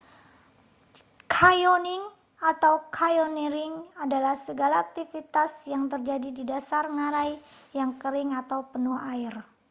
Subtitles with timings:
[1.33, 2.01] canyoning
[2.51, 3.73] atau: canyoneering
[4.05, 7.31] adalah segala aktivitas yang terjadi di dasar ngarai
[7.79, 9.33] yang kering atau penuh air